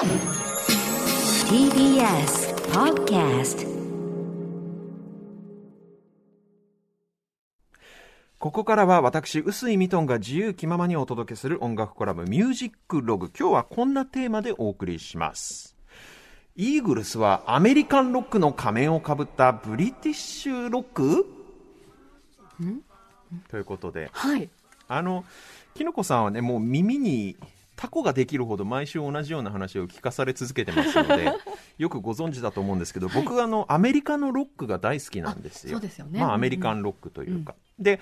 [0.00, 0.08] TBS
[2.72, 3.68] Podcast
[8.38, 13.30] ここからは私、臼井ミトンが自由気ままにお届けする音楽コラムミュージックログ。
[13.38, 15.76] 今日はこんなテーマでお送りします。
[16.56, 21.26] イーグルスはアメリカンロックの仮面をかぶったブリティッシュロック？
[23.50, 24.48] ということで、はい。
[24.88, 25.26] あの、
[25.74, 27.36] きのこさんはね、もう耳に
[27.80, 31.32] タコができるほど毎週同じような話を聞かされ続けてますので、
[31.78, 35.78] よくご存知だと思うんですけど、僕はあの、アメリカのロックが大好きなんですよ。
[35.78, 37.54] あそうですよねまあ、アうんうんメリカンロックというか。
[37.78, 37.98] で、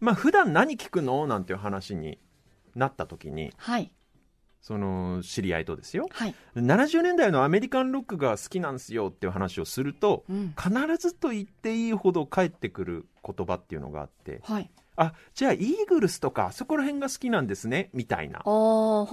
[0.00, 1.26] まあ、普段何聞くの？
[1.26, 2.18] なんていう話に
[2.74, 3.90] なった時に、はい。
[4.60, 6.08] その、知り合いとですよ。
[6.10, 6.34] はい。
[6.54, 10.54] 70年代のアメリカンロックが好きなんですよっていう話をすると、うん。
[10.62, 14.70] 必ずと言っていいほど返ってくる言葉っていうのがあって、はい。
[14.96, 18.42] あ、じゃあイーグルスとかそこら辺が好きなんですね、みたいな。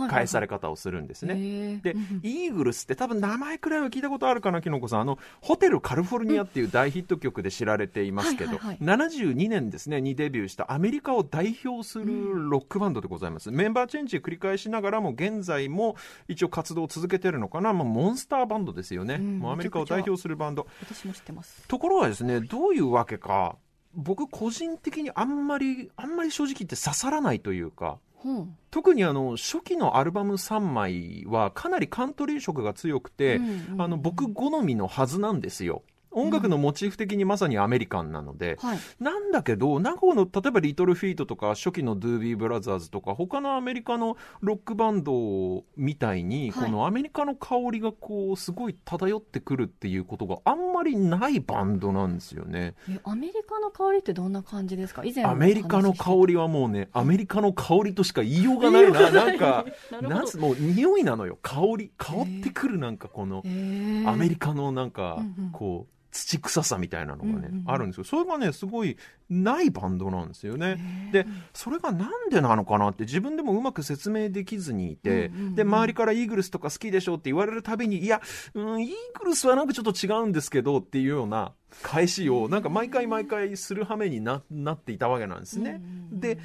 [0.09, 1.35] 返され方をするんですね。
[1.35, 5.01] ねで、イーグルスって多分名前くらいは聞いたことあるかな、きのこさん。
[5.01, 13.51] あの、ホテルカリフォルニアっていう大ヒット曲で知られていますけど、はいはいはい72年ですね、にデビューしたアメリカを代表するロックバンドでございます。
[13.51, 15.95] メンバーチェンジ繰り返しながらも、現在も
[16.27, 17.73] 一応活動を続けてるのかな。
[17.73, 19.15] まあ、モンスターバンドですよね。
[19.15, 20.67] うんもうアメリカを代表するバンド。
[20.81, 21.67] 私も知ってます。
[21.67, 23.57] ところがですね、どういうわけか、
[23.95, 28.57] 僕個人的にあんまり、あんまり正直言って刺さらないというか、うん。
[28.71, 35.83] 特にあの初期のアルバム3枚はかなりカントリー色が強くて、うんうんあの僕好みのはずなんですよ。
[36.13, 38.79] 音楽のモチーフ的にまさにアメリカンなので、はい。
[38.99, 52.73] なんだけど、なんかこの、例えばリトルフィートとか、初期のドゥービーブラザーズとか、他のアメリカのロックバンドみたいに、はいこのアメリカの香りがこう、すごい漂ってくるっていうことがあんまりないバンドなんですよね。
[52.89, 55.03] え、アメリカの香りってどんな感じですか？
[55.03, 56.23] 以前もアメリカの香り。
[56.33, 59.11] りはもうね、アメリカの香りとしか言いようがないな。
[59.11, 59.65] なんか、
[60.01, 61.37] なんつもう匂いなのよ。
[61.41, 61.91] 香り。
[61.97, 68.03] 香ってくるなんかこの、えアメリカのなんかうんうん、こう、土臭さみたいなのがね、うんうんうんあるんですよ。
[68.03, 68.97] それがね、すごい
[69.29, 71.09] ないバンドなんですよね。
[71.11, 78.21] で、それがなんでなのかなって自分でもうまく説明できずにいて、うんうんうんで、周りからイーグルスとか好きでしょって言われるたびに、いや、
[78.53, 85.81] うん、イーグルスはなんかちょっと違うんですけどっていうような返しを、なんか毎回毎回する羽目にななっていたわけなんですね。
[86.11, 86.37] うんで、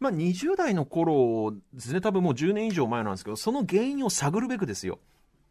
[0.00, 4.98] まあ、20代の頃ですね、多分もう10年以上前なんですけど、その原因を探るべくですよ。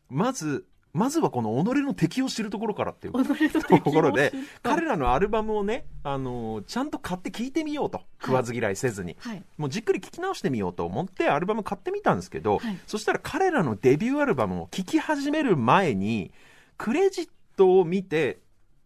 [0.09, 4.31] まず、まずはこの己の敵を知るところからっていうところで
[4.61, 8.01] 彼らのアルバムをね、あのちゃんと買って聴いてみようと。
[8.21, 9.17] 食わず嫌いせずに。
[9.19, 9.43] はい。
[9.57, 16.31] もうじっくり聴き直してみようと思ってアルバム買ってみたんですけど、はいそしたら彼らのデビューアルバムを聴き始める前に、
[16.77, 18.39] クレジットを見て、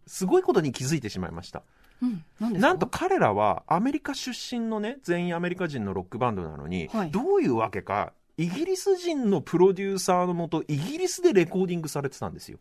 [0.06, 1.62] すごいことに気づいてしまいました。
[2.00, 2.24] うん。
[2.40, 2.68] 何ですか？
[2.68, 12.58] なんと彼らはアメリカ出身のね、全員アメリカ人のロックバンドなのに、はいどういうわけか、イギリス人のプロデューサーのもと、イギリスでレコーディングされてたんですよ。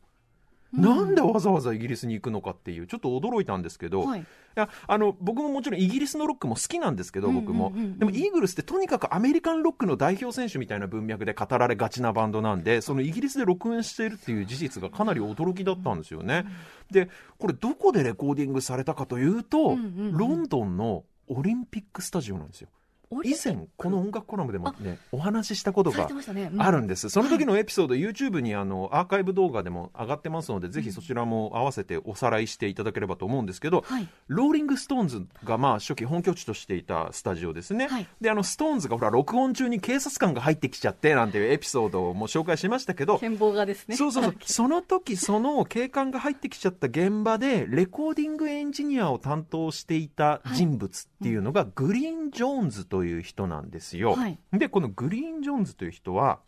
[0.73, 4.19] なんでわざわざイギリスに行くのかっていう、ちょっと驚いたんですけど、はい。
[4.19, 4.23] い
[4.55, 16.45] やあの僕ももちろんイギリスのロックも好きなんですけど、僕も、でもイーグルスってとにかくアメリカンロックの代表選手みたいな文脈で語られがちなバンドなんで、そのイギリスで録音しているっていう事実がかなり驚きだったんですよね。
[16.91, 19.77] で、これ、どこでレコーディングされたかというと、
[20.11, 22.69] ロンドンのオリンピックスタジオなんですよ。
[23.23, 26.09] 以前、この音楽コラムでもね、お話ししたことが
[26.57, 27.09] あるんです。
[27.09, 34.07] その時のエピソード、YouTube にあのアーカイブ動画でも上がってますので、ぜひそちらも合わせておさらいしていただければと思うんですけど、はい。
[34.27, 37.87] ローリング・ストーンズがまあ初期本拠地としていたスタジオですね。
[37.87, 43.95] はいで、あの、ストーンズがほら、録音中に警察官が入ってきちゃってなんていうエピソードをもう紹介しましたけど、剣謀がですね。
[43.95, 44.35] そうそうそう。
[44.43, 54.15] その時、その警官が入ってきちゃった現場で、レコーディングエンジニアを担当していた人物っていうのが、グリーン・ジョーンズという人なんですよ。
[54.15, 56.39] はいで、このグリーン・ジョーンズという人は、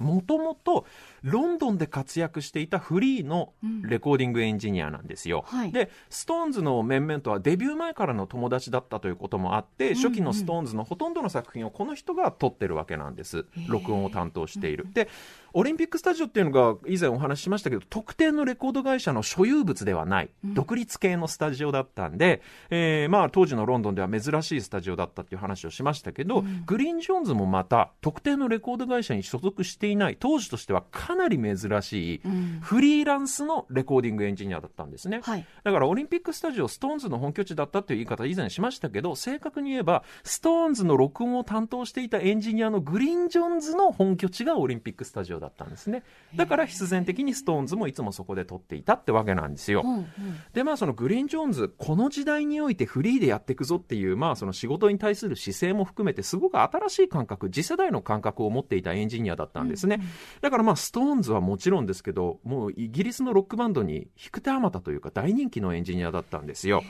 [0.00, 0.86] もともと
[1.22, 5.44] ロンドンで活躍していたフリーのレコーディングエンジニアなんですよ。
[5.46, 13.46] はいで、ストーンズの面々とはデビュー前からの友達だったということもあって、初期のストーンズのほとんどの作品をこの人が撮ってるわけなんです。
[13.68, 14.86] 録音を担当している。
[14.92, 15.08] で、
[15.52, 35.20] オリンピックスタジオっていうのが以前お話ししましたけど、特定のレコード会社の所有物ではない、独立系のスタジオだったんで、えーまあ当時のロンドンでは珍しいスタジオだったっていう話をしましたけど、グリーン・ジョーンズもまた特定のレコード会社に所属していない、当時としてはかなり珍しい、うんフリーランスのレコーディングエンジニアだったんですね。
[35.22, 35.46] はい。
[35.64, 46.02] だからオリンピックスタジオ、ストーンズの本拠地だったという言い方以前しましたけど、正確に言えば、ストーンズの録音を担当していたエンジニアのグリーン・ジョーンズの本拠地がオリンピックスタジオだったんですね。
[46.34, 49.82] だから必然的にストーンズもいつもそこで撮っていたってわけなんですよ。
[49.84, 50.06] うんうん
[50.52, 60.00] で、まあそのグリーン・ジョーンズ、この時代においてフリーでやっていくぞっていう、まあその仕事に対する姿勢も含めて、すごく新しい感覚、次世代の感覚を持っていたエンジニアだったんですね。
[60.42, 66.82] だからまあストトーンズはもちろんですけどもうイギリスのロックバンドに引く手あまたというか大人気のエンジニアだったんですよ。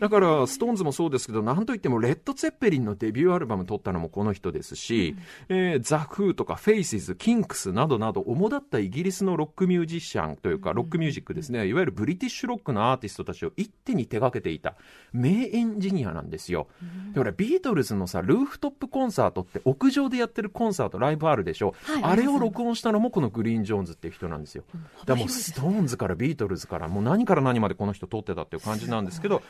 [0.00, 5.16] だから、ストーンズもそうですけど、なんといっても、レッド・ツェッペリンのデビューアルバム撮ったのもこの人ですし、
[5.48, 14.76] えーザ・フーとかフェイシズ、キンクスなどなど、主だったイギリスのロックミュージシャンというか、ロックミュージックですね、いわゆるブリティッシュロックのアーティストたちを一手に手掛けていた
[15.12, 16.68] 名エンジニアなんですよ。
[17.14, 21.74] で、俺、ビートルズのさ、ルーフトップコンサートって屋上でやってるコンサート、ライブあるでしょ。
[21.82, 24.64] はいあれを録音したのもこのグリーン・ジョーンズっていう人なんですよ。
[24.72, 29.42] だからもうストーンズからビートルズからもう何から何までこの人撮ってたっていう感じなんですけど、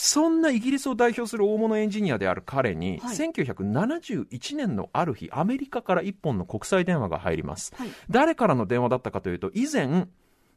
[0.00, 7.74] そんなイギリスを代表する大物エンジニアである彼に、はい1971年のある日、アメリカから一本の国際電話が入ります。
[7.76, 10.06] はい誰からの電話だったかというと、以前、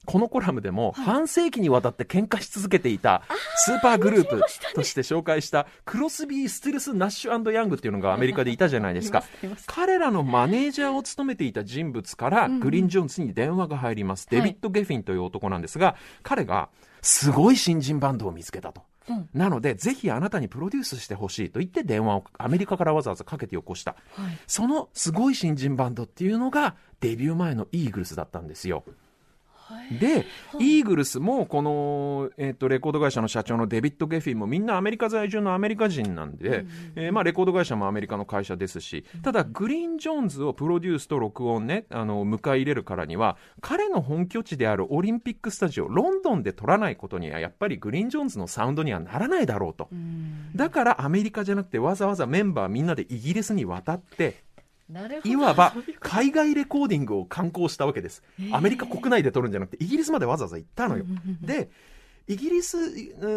[0.06, 3.24] このコラムでも半世紀にわたって喧嘩し続けていた
[3.58, 4.42] スーパーグループ
[4.76, 9.24] として紹介したクロスビー・スティルス・ナッシュヤングっていうのがアメリカでいたじゃないですか。
[9.66, 14.28] 彼らのマネージャーを務めていた人物からグリーン・ジョーンズに電話が入ります。
[14.30, 16.70] はいデビッド・ゲフィンという男なんですが、彼が
[17.02, 18.84] すごい新人バンドを見つけたと。
[19.12, 23.96] うんなので、ぜひあなたにプロデュースしてほしいと言って電話をアメリカからわざわざかけてよこした。
[24.16, 28.84] はいそのすごい新人バンドっていうのがデビュー前のイーグルスだったんですよ。
[29.72, 30.26] はいで、
[30.60, 36.66] イーグルスもこの、えっとレコード会社の社長のデビッド・ゲフィンもみんなアメリカ在住のアメリカ人なんで、
[36.96, 49.88] えーまあ、レコード会社もアメリカの会社ですし、ただグリーン・ジョーンズをプロデュースと録音ね、あの迎え入れるからには彼の本拠地であるオリンピックスタジオロンドンで撮らないことにはやっぱりグリーン・ジョーンズのサウンドにはならないだろうと。
[49.92, 54.44] うんだからアメリカじゃなくてわざわざメンバーみんなでイギリスに渡って
[55.24, 58.24] いわば海外レコーディングを観光したわけです。
[58.52, 61.06] アメリカ国内で撮るんじゃなくてイギリスまでわざわざ行ったのよ。
[61.42, 61.70] で、
[62.28, 62.78] イギリス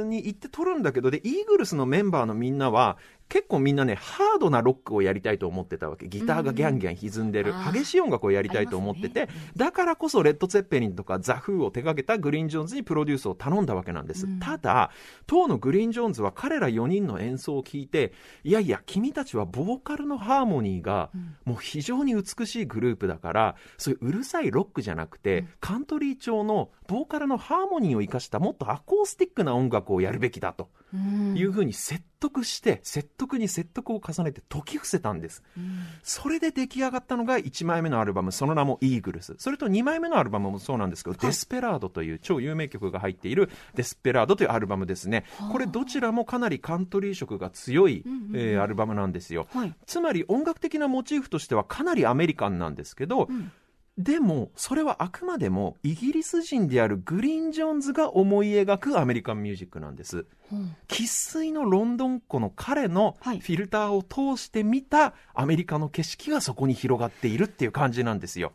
[0.04, 2.96] に行って撮るんだけど、で、イーグルスのメンバーのみんなは、
[3.28, 6.08] 結構みんなね、ハードなロックをやりたいと思ってたわけ。
[6.08, 9.28] ギターがギャンギャン歪んでる、うんうん激しい音楽をやりたいと思ってて、ね。
[9.56, 14.26] だからこそレッド・ツェッペリンとかザ・フーを手掛けたグリーン・ジョーンズにプロデュースを頼んだわけなんです。
[14.26, 14.38] うん。
[14.38, 14.90] ただ、
[15.26, 18.12] 当のグリーン・ジョーンズは彼ら4人の演奏を聞いて、
[18.44, 21.10] いやいや、君たちはボーカルのハーモニーが、
[21.44, 25.48] もう非常に美しいグループだから、そういううるさいロックじゃなくて、うん。
[25.60, 31.36] カントリー調のボーカルのハーモニーを生かしたもっとアコースティックな音楽をやるべきだとうん。
[31.36, 35.42] いうふうに説得して、説得に説得を重ねて解き伏せたんです。
[35.56, 39.34] うんそれで出来上がったのが1枚目のアルバム、その名もイーグルス。
[39.38, 45.24] それと2枚目のアルバムもそうなんですけど、デスペラードという超有名曲が入っているデスペラードというアルバムですね。
[45.52, 48.04] これどちらもかなりカントリー色が強い、
[48.34, 49.46] えーアルバムなんですよ。
[49.52, 53.52] はいつまり音楽的なモチーフとしてはかなりアメリカンなんですけど、ん
[53.96, 60.26] でもそれはあくまでもイギリス人であるグリーン・ジョーンズが思い描くアメリカンミュージックなんです。
[60.52, 60.74] うん。
[60.88, 63.38] 生粋のロンドンっ子の彼のフはい。
[63.38, 68.52] ィルターを通して見たアメリカの景色がそこに広がっているっていう感じなんですよ。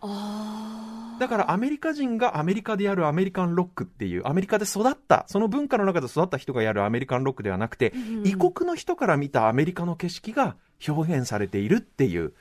[1.19, 10.55] だからアメリカ人がアメリカでやるアメリカンロックっていうアメリカで育ったその文化の中で育った人がやるアメリカンロックではなくて、うんうん異国の人から見たアメリカの景色が
[10.87, 12.33] 表現されているっていう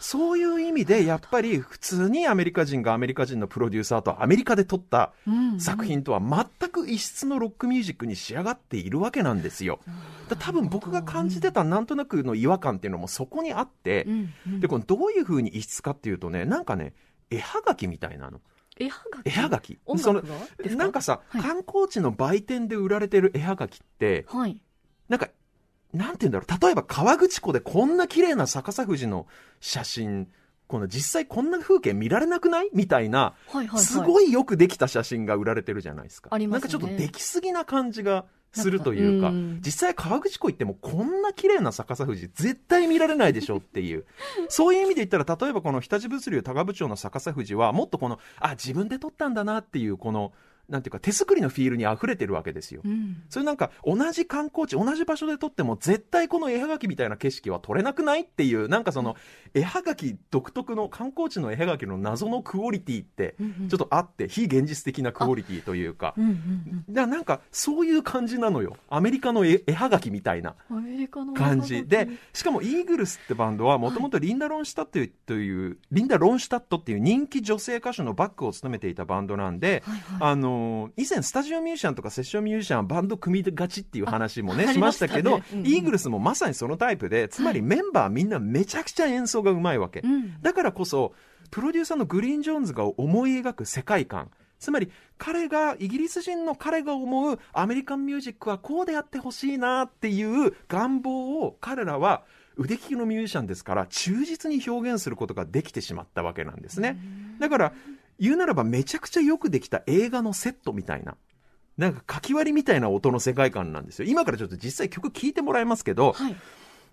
[0.00, 5.60] そういう意味でやっぱり普通にアメリカ人がアメリカ人のプロデューサーとアメリカで撮ったうん。
[5.60, 9.78] 作品とは全く異質のロックミュージックに仕上がっているわけなんですよ。
[10.28, 14.06] だ多分僕が感じてたなんとなくの違和感っていうのもそこにあって、
[14.46, 16.94] でこのどういうふうに異質かっていうとねなんかね
[17.30, 18.40] 絵はがきみたいなの。
[18.78, 19.26] 絵はがき。
[19.26, 19.60] 絵はが？
[19.60, 20.22] き音その
[20.76, 21.42] なんかさ、はい。
[21.42, 24.60] 観光地の売店で売られてる絵はがきってはい。
[25.08, 25.28] なんか
[25.92, 26.60] なんて言うんだろう。
[26.66, 29.26] 例えば河口湖でこんな綺麗な逆さ富士の
[29.60, 30.28] 写真
[30.68, 32.70] この実際こんな風景見られなくない？
[32.72, 33.80] みたいなはいはいはい。
[33.82, 36.30] すごいよくできた写真が売られてるじゃないですか。
[36.32, 36.68] ありますね。
[36.72, 39.30] なんかちょっとできすぎな感じがするというか、
[39.64, 44.04] 実際河口湖行ってもこんな綺麗な逆さ富士絶対見られないでしょっていう。
[44.48, 50.32] そういう意味で言ったら、例えばこの日立物流高部町の逆さ富士はもっとこの、あ、自分で撮ったんだなっていうこの、
[50.70, 52.80] なんていうか手作りのフィールに溢れてるわけですよ。
[52.84, 59.16] うんそれなんか同じ観光地、同じ場所で撮っても絶対この絵はがきみたいな景色は撮れなくないっていう、なんかその
[59.52, 66.14] 絵はがき独特の観光地の絵はがきの謎のクオリティってうんうんちょっとあって、非現実的なクオリティというか。
[66.16, 68.76] うんうんだからなんかそういう感じなのよ。
[68.88, 70.54] アメリカの絵絵はがきみたいな
[71.34, 71.84] 感じ。
[71.86, 80.59] で、しかもイーグルスってバンドはもともとリンダ・ロンシュタットという、リンダ・ロンシュタットっていう人気女性歌手のバックを務めていたバンドなんで、はいはいあの
[80.96, 85.44] 以前スタジオミュージシャンとかセッションミュージシャンはバンド組みがちっていう話もねあ しましたけどね。
[85.52, 85.66] うんうん。
[85.66, 90.40] イーグルスもまさにそのタイプでつまりメンバーみんなめちゃくちゃ演奏がうまいわけ、うん。
[90.42, 91.14] だからこそ
[91.50, 94.30] プロデューサーのグリーン・ジョーンズが思い描く世界観。
[94.58, 102.24] つまり彼がイギリス人の彼が思うアメリカンミュージックはこうであってほしいなっていう願望を彼らは
[102.56, 106.98] 腕利きのミュージシャンですから忠実に表現することができてしまったわけなんですね。
[107.38, 107.72] だから
[108.20, 111.16] 言うならばめちゃくちゃよくできた映画のセットみたいな。
[111.76, 114.08] なんか書き割りみたいな音の世界観なんですよ。
[114.08, 116.36] 今からちょっと実際曲聴いてもらいますけど、はい。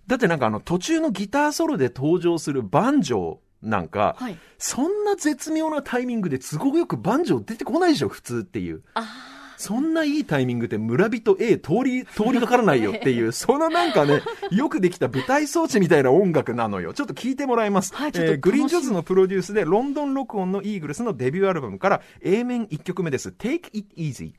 [0.08, 4.38] だってなんかあの途中のギターソロで登場するバンジョーなんか、はい。
[4.58, 8.84] そんな絶妙なタイミングで都合よくバンジョー出てこないでしょ、普通っていう。
[8.94, 9.04] あ
[9.58, 14.22] そんないいタイミングで村人 A 通り、通りかからないよっていう、 そのなんかね、
[14.52, 16.94] よくできた舞台装置みたいな音楽なのよ。
[16.94, 17.94] ちょっと聞いてもらいます。
[17.94, 23.30] はいちょっとえーグリーンジョーズのプロデュースでロンドン録音のイーグルスのデビューアルバムから A 面1曲目です。
[23.30, 24.34] Take It Easy。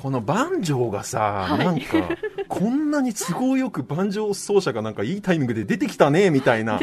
[0.00, 2.16] このバンジョーがさ、はいなんか、
[2.48, 6.80] こんなに都合よくバンジョー奏者がなんかいいタイミングで出てきたね、みたいな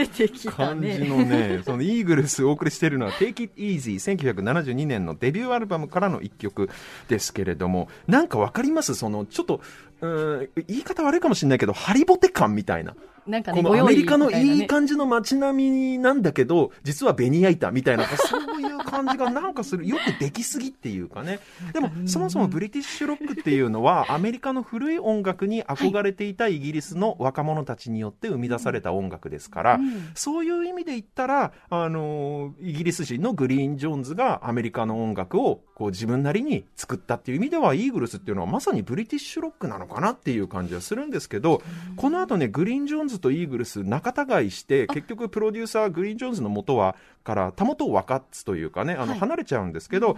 [0.56, 1.00] 感じね。
[1.00, 6.70] のね、そのイーグルスをお送りしているのは Take It Easy 1972年のデビューアルバムからの一曲
[7.08, 8.94] ですけれども、なんかわかります？
[8.94, 9.62] その、ちょっと、
[10.02, 12.96] うーん言い方悪いかもしれないけど、ハリボテ感みたいな。
[13.28, 19.86] なんかね、このアメリカのいい感じの街並みなんだけど、実はベニヤ板みたいな、 そういう感じがなんかする。
[19.86, 21.40] よくできすぎっていうかね。
[21.74, 41.62] でも、そもそもブリティッシュロックっていうのは、アメリカの古い音楽に憧れていたイギリスの若者たちによって生み出された音楽ですから、うんそういう意味で言ったら、あのイギリス人のグリーン・ジョーンズがアメリカの音楽をこう自分なりに作ったっていう意味では、イーグルスっていうのはまさにブリティッシュロックなのかなっていう感じはするんですけど、
[41.96, 49.20] この後ね、グリーン・ジョーンズとイーグルス仲違いして、結局プロデューサーグリーン・ジョーンズの元は、から、たもとを分かつというかね、あの、はい。
[49.20, 50.18] 離れちゃうんですけど、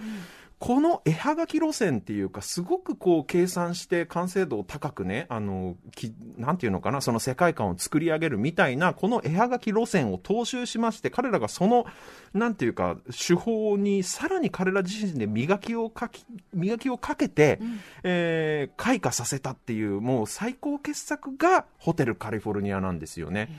[0.59, 11.85] この絵はがき路線っていうか、すごくこう計算して完成度を高くね、あの、きなんていうのかな、その世界観を作り上げるみたいな、この絵はがき路線を踏襲しまして、彼らがその、
[12.33, 17.59] なんていうか、手法にさらに彼ら自身で磨きをかき、磨きをかけて、
[18.03, 23.49] えー開花させたっていう、もう最高傑作がホテルカリフォルニアなんですよね。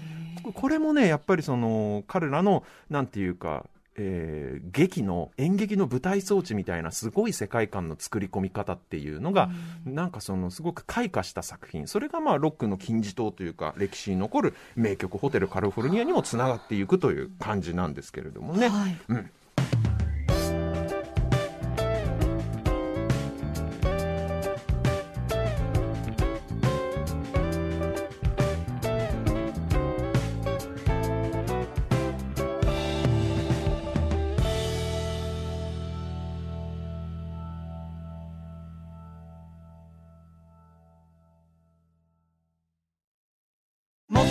[0.55, 3.65] これもね、やっぱりその、彼らの、なんていうか、
[3.97, 9.51] えー劇の演劇の舞台装置みたいなすごい世界観の作り込み方っていうのが、
[9.85, 18.69] なんかそのすごく開花した作品それがまあロックの金字塔というか歴史に残る名曲「ホテルカリフォルニア」にもつながっていくという感じなんですけれどもね。
[18.69, 18.97] はい。
[19.09, 19.31] うん